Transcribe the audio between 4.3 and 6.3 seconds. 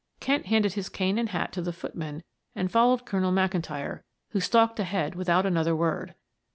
who stalked ahead without another word.